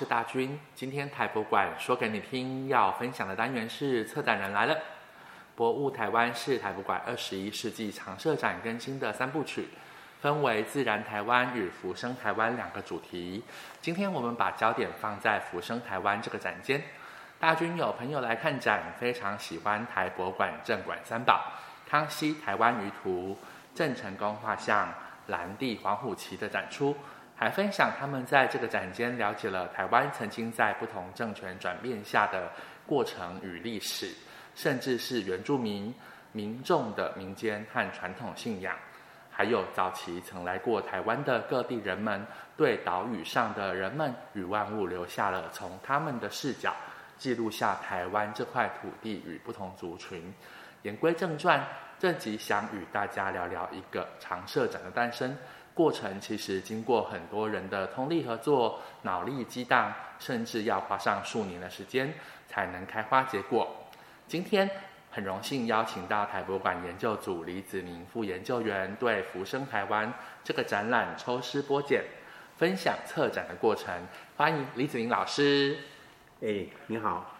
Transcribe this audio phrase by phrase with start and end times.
[0.00, 0.58] 是大军。
[0.74, 4.74] 今天台博馆说给你听，要分享的单元是策展人来了。
[5.54, 9.68] 博物台湾是台博馆二十一世纪常设展更新的三部曲，
[10.22, 13.44] 分为自然台湾与浮生台湾两个主题。
[13.82, 16.82] 今天我们把焦点放在浮生台湾这个展间。
[17.38, 21.52] 大军有朋友来看展，非常喜欢台博馆镇馆三宝：
[21.86, 23.36] 康熙台湾舆图、
[23.74, 24.94] 郑成功画像、
[25.26, 26.96] 蓝地黄虎旗的展出。
[27.40, 32.50] 还分享他们在这个展间了解了台湾曾经在不同政权转变下的
[32.86, 34.12] 过程与历史，
[34.54, 35.94] 甚至是原住民
[36.32, 38.76] 民众的民间和传统信仰，
[39.30, 42.26] 还有早期曾来过台湾的各地人们
[42.58, 46.76] 对岛屿上的人们与万物留下了从他们的视角
[47.16, 50.30] 记录下台湾这块土地与不同族群。
[50.82, 51.66] 言归正传，
[51.98, 55.34] 这集想与大家聊聊一个长设展的诞生。
[55.80, 62.12] 过程其实经过很多人的通力合作、脑力激荡，甚至要花上数年的时间
[62.46, 63.66] 才能开花结果。
[64.28, 64.68] 今天
[65.10, 70.12] 很荣幸邀请到台博馆研究组李子明副研究员，对浮生台湾
[70.44, 72.04] 这个展览抽丝剥茧，
[72.58, 74.06] 分享策展的过程。
[74.36, 75.78] 欢迎李子明老师。
[76.42, 77.39] 哎，你好。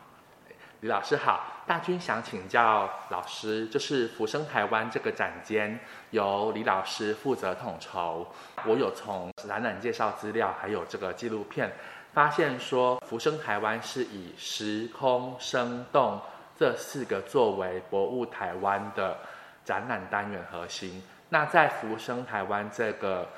[0.81, 5.79] 李老师好，大军想请教老师，就是浮生台湾这个展间
[6.09, 8.27] 由李老师负责统筹。
[8.65, 11.71] 我有从展览介绍资料还有这个纪录片，
[12.15, 16.19] 发现说浮生台湾是以时空生动
[16.57, 19.19] 这四个作为博物台湾的
[19.63, 21.03] 展览单元核心。
[21.29, 23.29] 那在浮生台湾这个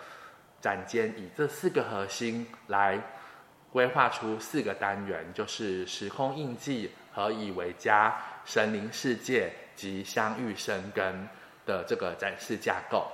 [0.60, 3.00] 展间，以这四个核心来
[3.72, 6.92] 规划出四个单元，就是时空印记。
[7.14, 11.28] 何以为家、神灵世界及相遇生根
[11.66, 13.06] 的这个展示架构，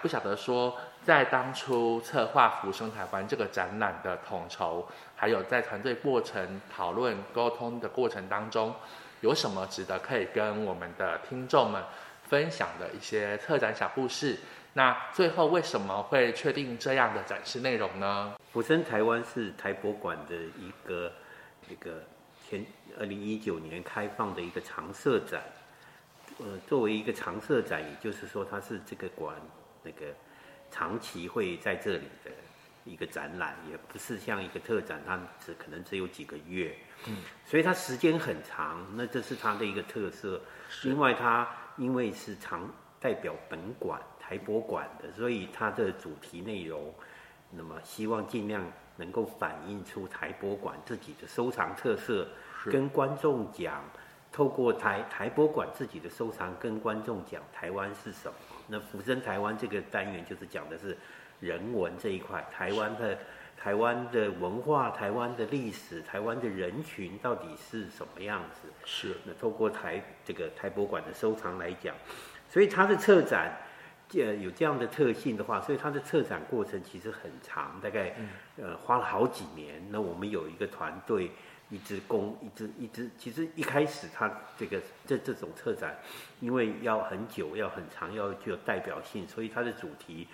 [0.00, 8.74] 不晓得说在当初策划浮生台湾这个展览的统筹，还有在团队过程讨论沟通的过程当中，
[9.20, 11.82] 有什么值得可以跟我们的听众们
[12.22, 14.38] 分享的一些策展小故事？
[14.74, 18.34] 那最后为什么会确定这样的展示内容呢？
[18.52, 21.12] 浮生台湾是台博馆的一个
[21.68, 22.02] 一个。
[22.50, 22.66] 前
[22.98, 25.40] 二零一九年开放的一个常设展，
[26.38, 29.36] 呃，作为一个常设展，也就是说，它是这个馆
[29.84, 30.06] 那个
[30.68, 32.30] 长期会在这里的
[32.84, 40.40] 一个展览，也不是像一个特展，它只可能只有几个月，嗯，所以它时间很长，那这是它的一个特色。
[40.82, 42.68] 另外，它因为是常
[42.98, 46.92] 代表本馆台博馆的，所以它的主题内容，
[47.50, 48.64] 那么希望尽量。
[48.96, 52.28] 能够反映出台博馆自己的收藏特色，
[52.66, 53.82] 跟观众讲，
[54.30, 58.34] 透过台台博馆自己的收藏跟观众讲台湾是什么。
[58.66, 60.94] 那浮生台湾这个单元就是讲的是
[61.40, 63.16] 人文这一块，台湾的
[63.56, 68.68] 台湾的文化、台湾的历史、台湾的人群到底是什么样子？
[68.84, 69.16] 是。
[69.24, 71.96] 那透过台这个台博馆的收藏来讲，
[72.50, 73.56] 所以它的策展。
[74.14, 78.14] 呃，有这样的特性的话，所以它的策展过程其实很长，大概
[78.56, 79.80] 呃花了好几年。
[79.90, 81.30] 那我们有一个团队
[81.70, 84.28] 一直攻，一支一支，其实一开始它
[84.58, 85.96] 这个这这种策展，
[86.40, 90.26] 因为要很久，要很长，要具有代表性，所以它的主题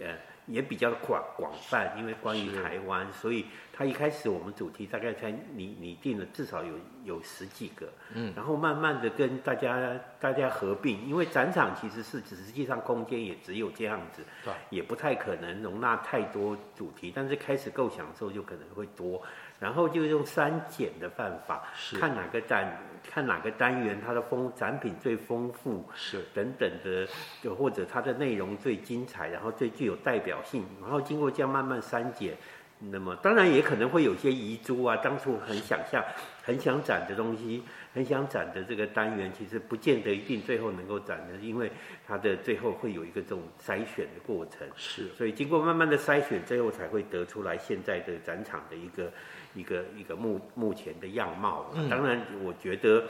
[0.00, 0.16] 呃。
[0.46, 19.22] 也比较广广泛，因为关于台湾，所以他一开始我们主题大概才拟拟定了至少有有十几个，嗯，然后慢慢的跟大家大家合并，因为展场其实是实际上空间也只有这样子，对，也不太可能容纳太多主题，但是开始构想的时候就可能会多。
[19.60, 21.62] 然后就用删减的办法，
[22.00, 27.06] 看哪个单，看哪个单元它的丰展品最丰富，是等等的，
[27.42, 32.36] 就或者它的内容最精彩，然后最具有代表性，然后经过这样慢慢删减，
[32.78, 36.02] 那么当然也可能会有些遗珠啊，当初很想象、
[36.42, 37.62] 很想展的东西，
[37.92, 41.70] 很想展的这个单元，其实不见得一定最后能够展的，因为
[42.06, 49.12] 它的最后会有一个这种筛选的过程，是，所以经过慢慢的筛选，最后才会得出来现在的展场的一个。
[49.54, 53.04] 一个一个目目前的样貌，当然我觉得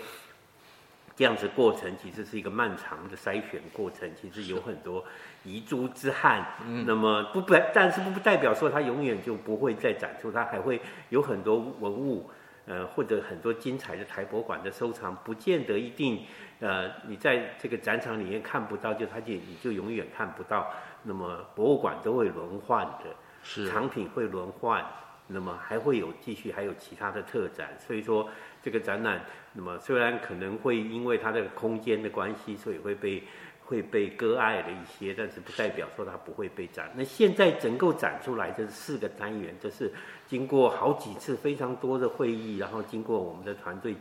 [1.14, 5.04] 这样子过程其实是一个漫长的筛选过程，其实有很多
[5.44, 6.44] 遗珠之憾。
[6.86, 10.80] 那么不不，但是不代表说它永远就不会再展出，它还会
[11.10, 12.30] 有很多文物，
[12.66, 16.24] 呃，或者很多精彩的台博馆的收藏，不见得一定，
[16.60, 20.72] 呃，你在这个展场里面看不到，就它就你就永远看不到。
[21.02, 24.84] 那么博物馆都会轮换的，是藏品会轮换。
[25.32, 28.28] 那么还会有继续，还有其他的特展，所以说
[28.62, 29.24] 这个展览，
[29.54, 33.22] 那么虽然可能会因为它的空间的关系，所以会被
[33.64, 36.90] 会被割爱了一些，但是不代表说它不会被展。
[36.94, 39.90] 那现在整个展出来这四个单元，这是
[40.28, 43.94] 经过好几次非常多的会议，然后经过我们的团队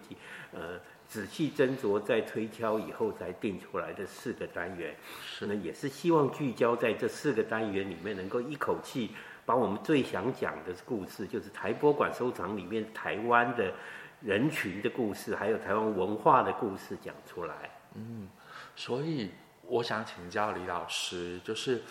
[0.51, 4.95] 呃仔细斟酌再推敲以后才定出来的四个单元。
[5.25, 9.11] 是呢，也是希望聚焦在这四个单元里面，能够一口气
[9.45, 13.73] 把我们最想讲的故事，就是台博馆收藏里面台湾的
[14.21, 17.55] 人群的故事，还有台湾文化的故事讲出来。
[17.95, 18.29] 嗯。
[18.75, 19.29] 所以
[19.63, 21.81] 我想请教李老师，就是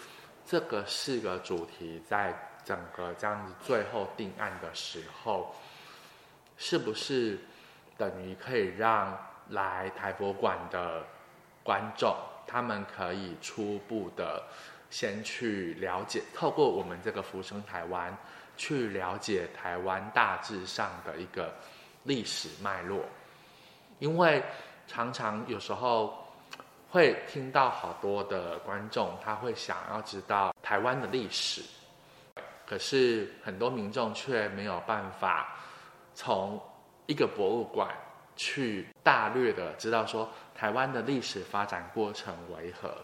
[0.47, 5.55] 这个四个主题在整个这样子最后定案的时候，
[6.56, 7.38] 是不是
[7.99, 9.17] 等于可以让
[9.50, 11.05] 来台博馆的
[11.62, 12.14] 观众，
[12.46, 14.43] 他们可以初步的
[14.90, 18.14] 先去了解，透过我们这个浮生台湾
[18.56, 21.54] 去了解台湾大致上的一个
[22.04, 23.02] 历史脉络，
[23.98, 24.42] 因为
[24.87, 26.14] 常常有时候。
[26.92, 31.62] 会听到好多的观众，他会想要知道台湾的历史，
[32.66, 35.56] 可是很多民众却没有办法
[36.14, 36.60] 从
[37.06, 37.94] 一个博物馆
[38.37, 42.97] 去大略的知道说台湾的历史发展过程为何。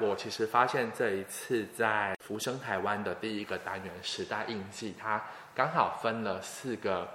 [0.00, 5.22] 我其实发现这一次在浮生台湾的第一个单元时代印记，它
[5.54, 7.08] 刚好分了四个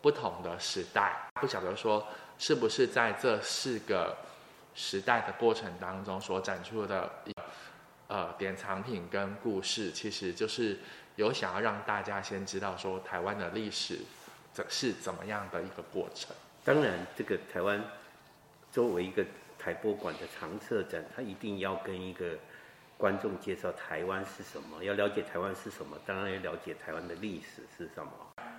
[0.00, 2.06] 不同的时代，不晓得说
[2.38, 4.16] 是不是在这四个。
[4.76, 7.42] 时代的过程当中所展出的一个
[8.08, 10.76] 呃典藏品跟故事，其实就是
[11.14, 14.00] 有想要让大家先知道说台湾的历史
[14.52, 16.34] 这是怎么样的一个过程。
[16.64, 17.82] 当然，这个台湾
[18.72, 19.24] 作为一个
[19.58, 22.36] 台博馆的常设展，它一定要跟一个
[22.96, 28.10] 观众介绍台湾是什么，要了解台湾是什么，当然要了解台湾的历史是什么。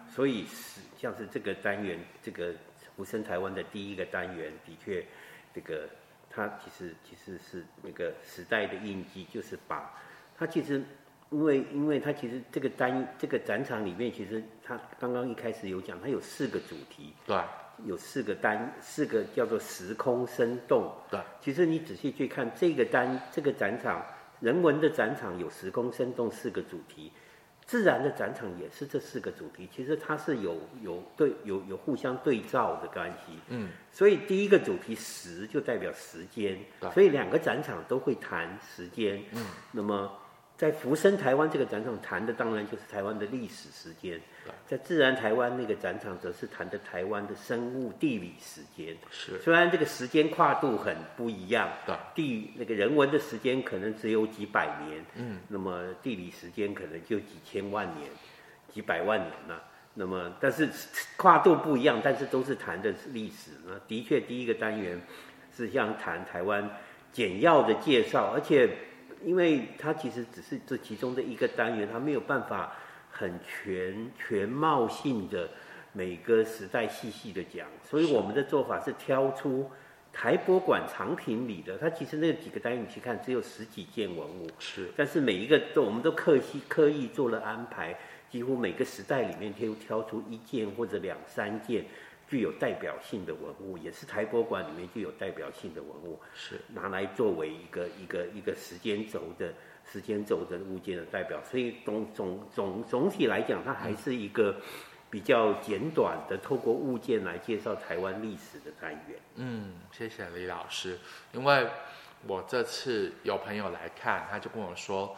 [0.07, 2.53] 所以是像是这个单元，这个
[2.95, 5.05] 浮生台湾的第一个单元，的确
[5.53, 5.89] 这个。
[6.27, 9.89] 它其实其实是那个时代的印记，就是把
[10.37, 10.83] 它其实，
[11.29, 17.39] 因为因为它其实这个单这个展场里面，其实它刚刚一开始有讲，它有四个主题，对，
[17.83, 21.19] 有四个单，四个叫做时空生动，对。
[21.41, 24.03] 其实你仔细去看这个单这个展场，
[24.39, 27.11] 人文的展场有时空生动四个主题。
[27.65, 33.39] 自然的展场也是这四个主题，其实它是有有对有有互相对照的关系。
[33.49, 36.59] 嗯，所以第一个主题时就代表时间，
[36.93, 39.21] 所以两个展场都会谈时间。
[39.33, 40.11] 嗯，那么。
[40.57, 44.17] 在福生台湾这个展场谈的当然就是台湾的历史时间，
[44.65, 48.95] 在自然台湾那个展场则是谈的台湾的生物地理时间。
[49.11, 58.09] 是，虽然这个时间跨度很不一样，对，地那个人文的时间可能只有几百年，嗯，那么地理时间可能就几千万年、
[58.69, 59.61] 几百万年了。
[59.93, 60.69] 那么但是
[61.17, 63.51] 跨度不一样，但是都是谈的是历史。
[63.67, 65.01] 那的确第一个单元
[65.53, 66.69] 是像谈台湾
[67.11, 68.69] 简要的介绍，而且。
[69.25, 72.73] 因为它其实只是这其中的一个单元，它没有办法
[73.09, 75.49] 很全全貌性的
[75.93, 79.69] 每个时代细细的讲，所以我们的做法是挑出
[80.13, 87.97] 台博馆藏品里的，它其实那几个单元你去看只有十几件文物，是，但是每一个都我们都刻意刻意做了安排，
[88.29, 91.83] 几乎每个时代里面挑挑出一件或者两三件。
[92.27, 99.53] 具有代表性的文物，也是台博馆里面具有代表性的文物，是拿来作为一个一个一个时间轴的
[99.85, 101.39] 时间轴的物件的代表。
[101.43, 104.55] 所以总总总总体来讲，它还是一个
[105.09, 109.19] 比较简短的，透过物件来介绍台湾历史的单元。
[109.35, 110.97] 嗯，谢谢李老师。
[111.31, 111.67] 因为
[112.25, 115.15] 我这次有朋友来看，他就跟我说，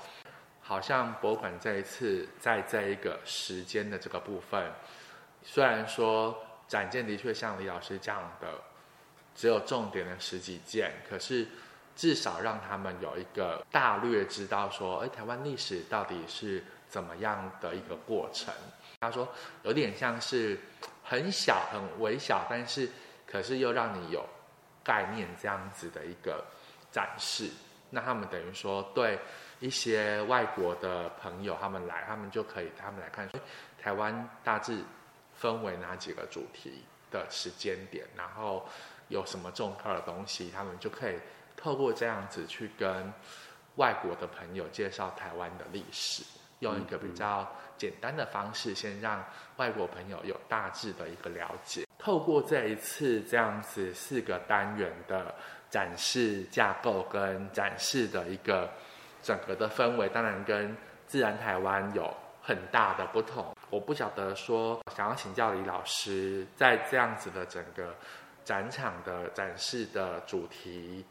[0.59, 4.69] 好像博物馆这一次在这一个时间的这个部分，
[5.41, 6.37] 虽然说。
[6.67, 8.47] 展件的确像李老师讲的，
[9.35, 11.47] 只有重点的十几件，可是
[11.95, 18.53] 至少让他们有一个大略知道说，哎，台湾历史到底是怎么样的一个过程。
[18.99, 19.27] 他说
[19.63, 20.59] 有点像是
[21.03, 22.89] 很小很微小，但是
[23.25, 24.25] 可是又让你有
[24.83, 26.43] 概念这样子的一个
[26.91, 27.49] 展示。
[27.89, 29.17] 那他们等于说对
[29.59, 33.39] 一些外国的朋友他们来，他们就可以他们来看说，
[33.81, 34.83] 台湾大致。
[35.37, 38.67] 分为哪几个主题的时间点，然后
[39.07, 41.15] 有什么重要的东西，他们就可以
[41.55, 43.13] 透过这样子去跟
[43.75, 46.23] 外国的朋友介绍台湾的历史，
[46.59, 49.23] 用一个比较简单的方式，先让
[49.57, 51.85] 外国朋友有大致的一个了解。
[51.99, 55.33] 透过这一次这样子四个单元的
[55.69, 58.69] 展示架构跟展示的一个
[59.21, 60.75] 整个的氛围，当然跟
[61.05, 63.56] 自然台湾有很大的不同。
[63.69, 67.93] 我不晓得说，想要请教李老师，在这样子的整个
[68.45, 71.03] 展场的展示的主题，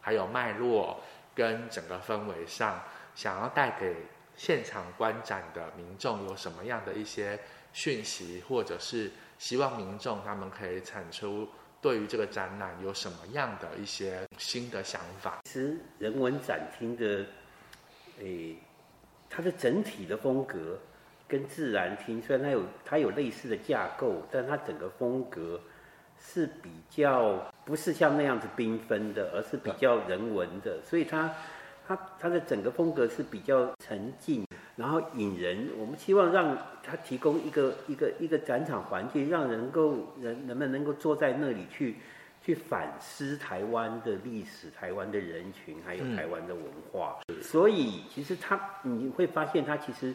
[0.00, 1.00] 还有脉络
[1.34, 2.80] 跟整个氛围上，
[3.16, 3.96] 想要带给
[4.36, 7.38] 现场观展的民众有什么样的一些
[7.72, 11.48] 讯息，或者是希望民众他们可以产出
[11.82, 15.40] 对于这个展览有什么样的一些新的想法？
[15.44, 17.26] 其实人文展厅的，
[18.20, 18.56] 诶，
[19.28, 20.78] 它的整体的风格
[21.28, 25.60] 跟自然厅虽然它有它有类似的架构，但它整个风格
[26.18, 31.30] 是比较不是像那样子缤纷的，而是比较人文的，所以它。
[31.86, 34.42] 它它的整个风格是比较沉静，
[34.74, 35.68] 然后引人。
[35.78, 41.96] 我们希望让它提供一个一个一个展场环境，让人够人人们能够坐在那里去
[42.40, 47.18] 去反思台湾的历史、台湾的人群，还有台湾的文化。
[47.28, 50.14] 嗯、所以其实它你会发现，它其实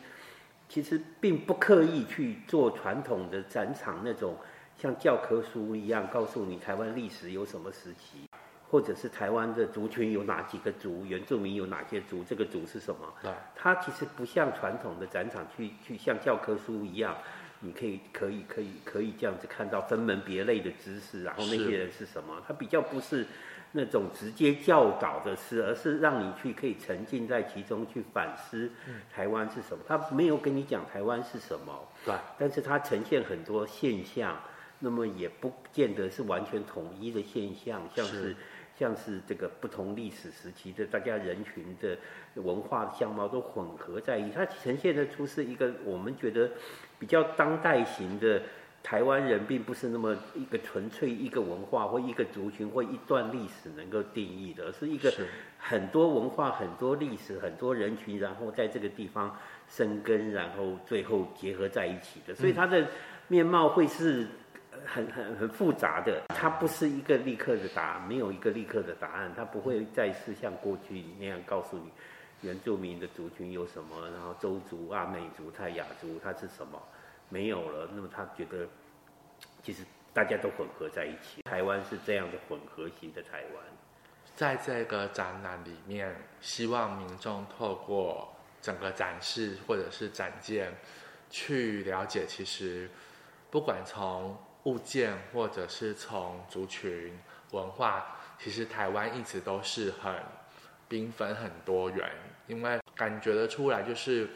[0.69, 4.37] 其实并不刻意去做传统的展场那种
[4.77, 8.29] 像教科书一样告诉你台湾历史有什么时期。
[8.71, 13.11] 或者是台湾的族群有哪几个族，原住民有哪些族，这个族是什么？
[13.23, 17.17] 对，它其实不像传统的展场去去像教科书一样，
[17.61, 22.39] 你可以可以可以可以这样子看到分门别类的知识，然后那些人是什么？
[22.47, 23.25] 它比较不是
[23.71, 28.71] 那种直接教导的事，而是让你去可以沉浸在其中去反思
[29.13, 29.83] 台湾是什么。
[29.87, 34.37] 他没有跟你讲台湾是什么，对，但是它呈现很多现象，
[34.79, 38.35] 那么也不见得是完全统一的现象，像是。
[38.77, 41.97] 像是这个不同历史时期的大家人群的
[42.35, 46.49] 文化的相貌都混合在一起，它呈现的出是一个我们觉得
[46.97, 48.41] 比较当代型的
[48.83, 55.13] 台湾人，并不是那么一个纯粹一个文化或一个族群或一段历史能够定义的，而是一个
[55.57, 59.35] 很多文化、很多历史、很多人群，然后在这个地方
[59.67, 62.87] 生根，然后最后结合在一起的，所以它的
[63.27, 64.27] 面貌会是。
[64.85, 71.91] 很很很复杂的，它不是一个立刻的答案，没有一个立刻的答案，它不会再是像过去那样告诉你
[72.41, 76.81] 原住民的族群有什么，然后周族、阿美族、泰雅族它是什么，
[77.29, 77.89] 没有了。
[77.93, 78.67] 那么他觉得
[79.63, 79.83] 其实
[80.13, 83.63] 大家都混合在一起，台湾是这样的混合型的台湾。
[84.35, 90.73] 在这个展览里面，希望民众透过整个展示或者是展件，
[91.29, 92.89] 去了解其实
[93.51, 97.19] 不管从物件，或者是从族群
[97.51, 100.13] 文化，其实台湾一直都是很
[100.89, 102.09] 缤纷、很多元，
[102.47, 104.29] 因为感觉得出来，就是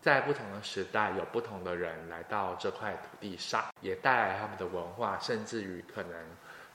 [0.00, 6.26] 在不同的时代，有不同的人来到这块土地上，也带来他们的文化，甚至于可能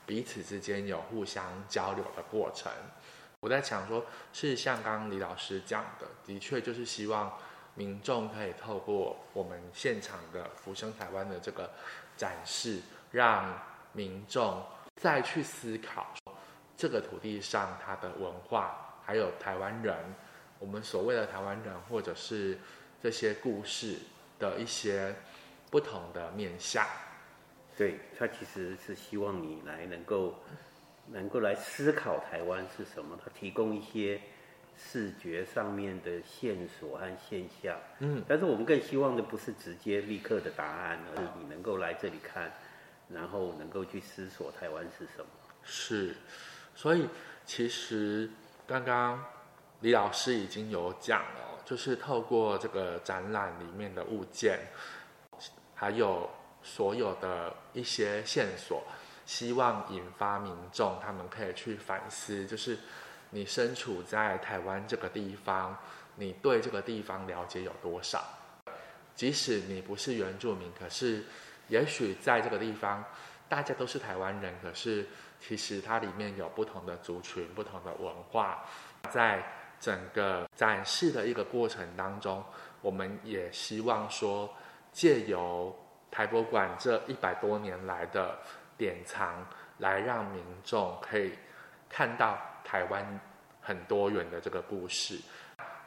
[0.04, 2.70] 彼此之间有互相交流的过程。
[3.40, 7.32] 我在想说，是像刚刚李老师讲的，的确就是希望
[7.74, 11.70] 民众可以透过我们现场的浮生台湾的这个。
[12.14, 12.78] 展示，
[13.10, 13.58] 让
[13.92, 14.62] 民众
[14.96, 16.12] 再去思考
[16.76, 19.96] 这个土地上它的文化，还有台湾人，
[20.58, 22.56] 我们所谓的台湾人，或者是
[23.02, 23.96] 这些故事
[24.38, 25.14] 的一些
[25.70, 26.86] 不同的面向。
[27.76, 30.34] 对，他其实是希望你来能够
[31.08, 34.20] 能够来思考台湾是什么，他提供一些。
[34.74, 42.50] 视觉上面的线索和现象，嗯，但是我们更希望的不是直接立刻的答案，而是你能够来这里看，
[43.08, 45.26] 然后能够去思索台湾是什么。
[45.62, 46.16] 是，
[46.74, 47.06] 所以
[47.44, 48.28] 其实
[48.66, 49.22] 刚刚
[49.80, 54.58] 李老师已经有讲了，就是透过这个展览里面的物件，
[55.74, 56.28] 还有
[56.62, 58.82] 所有的一些线索，
[59.26, 62.78] 希望引发民众他们可以去反思，就是。
[63.34, 65.74] 你身处在台湾这个地方，
[66.16, 68.22] 你对这个地方了解有多少？
[69.14, 71.24] 即使你不是原住民，可是
[71.68, 73.02] 也许在这个地方，
[73.48, 75.06] 大家都是台湾人，可是
[75.40, 78.66] 其实它里面有不同的族群、不同的文化。
[79.10, 79.42] 在
[79.82, 82.42] 整个展示的一个过程当中，
[82.80, 84.48] 我们也希望说，
[84.92, 85.76] 借由
[86.10, 88.38] 台博馆这一百多年来的
[88.78, 89.44] 典藏，
[89.78, 91.32] 来让民众可以
[91.90, 92.38] 看到。
[92.64, 93.20] 台湾
[93.60, 95.20] 很多元的这个故事，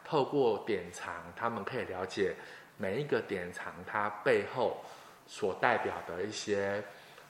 [0.04, 2.36] 透过典藏，他们可以了解
[2.78, 4.84] 每一个典藏它背后
[5.26, 6.84] 所代表的一些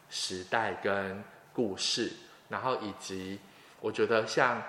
[0.10, 2.12] 时代跟故事，
[2.50, 3.40] 然后以及
[3.80, 4.62] 我觉得像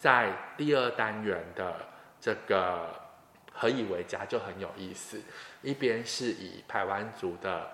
[0.00, 1.86] 在第二单元的
[2.20, 3.00] 这个
[3.52, 5.22] 何以为家就很有意思，
[5.62, 7.70] 一边是以台湾族的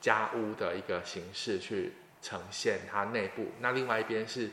[0.00, 4.48] 家屋的一个形式去呈现它内部，那另外一边是。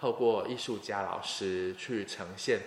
[0.00, 2.60] 透过艺术家老师去呈现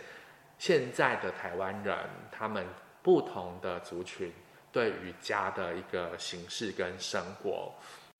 [0.58, 1.98] 现在的台湾人，
[2.30, 2.68] 他们
[3.02, 4.34] 不同的族群
[4.70, 7.74] 对于家的一个形式跟生活，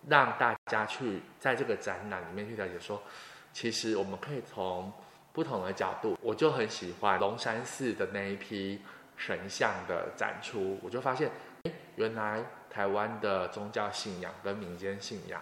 [0.08, 3.04] 让大家去在这个展览里面去了解说，
[3.52, 4.90] 其实我们可以从
[5.34, 8.82] 不同的角度，我就很喜欢龙山寺的那一批
[9.16, 11.32] 神像的展出，我就发现，
[11.64, 15.42] 诶，原来台湾的宗教信仰跟民间信仰，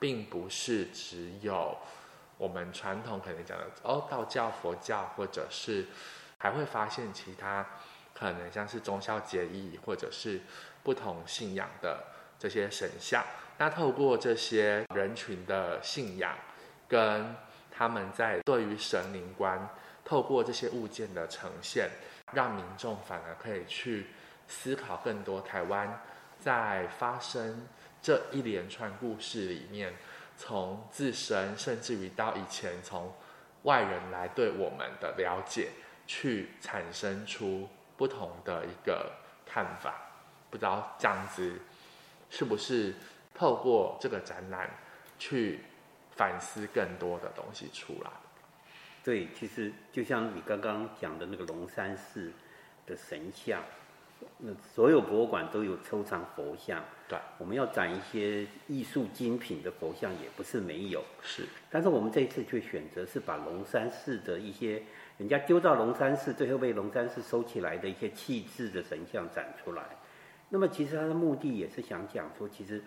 [0.00, 1.76] 并不是只有
[2.36, 5.86] 我们传统可能讲的哦，道教、佛教，或者是
[6.38, 7.66] 还会发现其他
[8.14, 10.40] 可能像是忠孝节义，或者是
[10.82, 12.02] 不同信仰的
[12.38, 13.24] 这些神像。
[13.58, 16.36] 那透过这些人群的信仰
[16.88, 17.34] 跟
[17.78, 19.68] 他们在对于神灵观，
[20.04, 21.88] 透过这些物件的呈现，
[22.32, 24.08] 让民众反而可以去
[24.48, 26.02] 思考更多台湾
[26.40, 27.68] 在发生
[28.02, 29.94] 这一连串故事里面，
[30.36, 33.14] 从自身甚至于到以前从
[33.62, 35.68] 外人来对我们的了解，
[36.04, 39.12] 去产生出不同的一个
[39.46, 39.94] 看法。
[40.50, 41.60] 不知道这样子
[42.28, 42.94] 是不是
[43.34, 44.68] 透过这个展览
[45.16, 45.60] 去
[46.18, 48.10] 反思更多的东西出来。
[49.04, 52.32] 对，其实就像你刚刚讲的那个龙山寺
[52.84, 53.62] 的神像，
[54.38, 56.84] 那所有博物馆都有收藏佛像。
[57.08, 61.02] 对，我们要展一些艺术精品的佛像也不是没有。
[61.22, 64.82] 是，但是我们这一次却选择是把龙山寺的一些
[65.16, 69.84] 人家丢到龙山寺，最后被龙山寺收起来的一些弃置的神像展出来。
[70.50, 72.82] 那么其实它的目的也是想讲说，其实。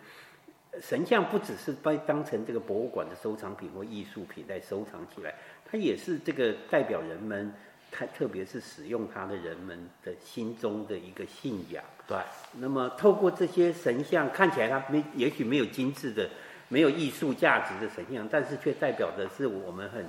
[0.80, 5.34] 神像不只是被当成这个博物馆的收藏品或艺术品来收藏起来，
[5.70, 7.54] 它也是这个代表人们，
[7.92, 11.84] 它特别是使用它的人们的心中的一个信仰。
[12.08, 12.18] 对。
[12.54, 16.30] 那么透过这些神像，看起来它没，也许没有精致的、
[16.70, 20.06] 没有艺术价值的神像，但是却代表的是我们很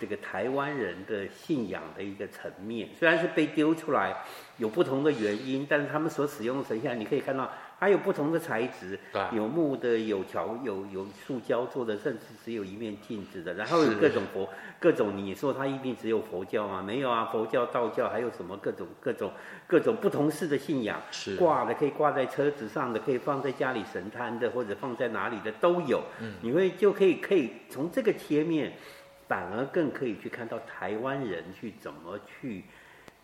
[0.00, 2.88] 这个台湾人的信仰的一个层面。
[2.98, 4.16] 虽然是被丢出来，
[4.56, 7.52] 有不同的原因，但是他们所使用的神像，你可以看到。
[7.78, 8.98] 还有不同的材质，
[9.32, 13.52] 有木的，有条，有有塑胶做的，甚至只有一面镜子的。
[13.52, 14.48] 然后有各种佛，
[14.80, 16.82] 各种你说它一定只有佛教吗？
[16.82, 19.30] 没有啊，佛教、道教还有什么各种各种
[19.66, 26.02] 各种不同式的信仰，是挂的可以挂在车子上的，可以放在家里神坛的，或者放在哪里的都有。
[26.20, 28.72] 嗯，你会就可以可以从这个切面，
[29.28, 32.64] 反而更可以去看到台湾人去怎么去。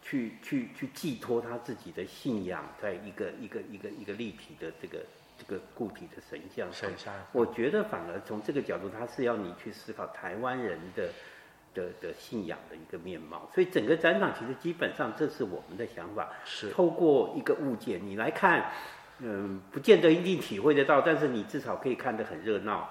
[0.03, 4.99] 去去去寄托他自己的信仰，在一个一个一个一个立体的这个
[5.39, 6.91] 这个固体的神像上。
[6.91, 11.09] 神像，我觉得反而从这个角度，他是要你去思考台湾人的
[11.73, 13.49] 的的信仰的一个面貌。
[13.55, 18.73] 所以整个展览其实基本上这是我们的想法，是透过一个物件你来看，
[19.21, 22.89] 嗯，不见得一定体会得到，但是你至少可以看得很热闹。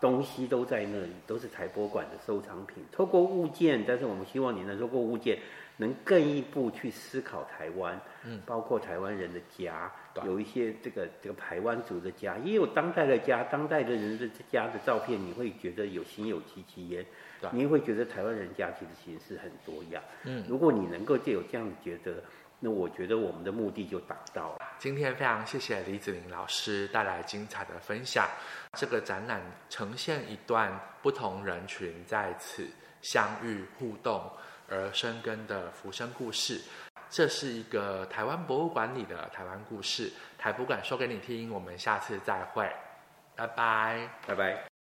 [0.00, 2.82] 东西都在那里，都是台博馆的收藏品。
[2.90, 5.38] 透过物件，但是我们希望你能透过物件，
[5.76, 9.90] 能更一步去思考台湾，嗯，包括台湾人的家，
[10.24, 17.04] 有一些这个这个台湾族的家，也有当代的家，当代的人的家的照片，你会觉得有心有戚戚焉，
[17.52, 22.22] 你也会觉得台湾人家其实形式很多样，嗯，如果你能够借有这样的觉得。
[22.60, 24.58] 那我觉得我们的目的就达到了。
[24.78, 28.26] 今天非常谢谢李子玲老师带来精彩的分享。
[28.72, 32.66] 这个展览呈现一段不同人群在此
[33.02, 34.30] 相遇互动
[34.68, 36.60] 而生根的浮生故事。
[37.10, 41.50] 这是一个台湾博物馆里的台湾故事，台博馆说给你听。
[41.50, 42.68] 我们下次再会，
[43.36, 44.73] 拜拜，拜拜。